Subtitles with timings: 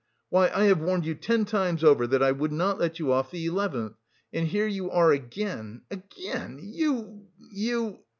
[0.29, 3.29] Why, I have warned you ten times over that I would not let you off
[3.29, 3.97] the eleventh!
[4.33, 7.27] And here you are again, again, you...
[7.51, 7.99] you...!"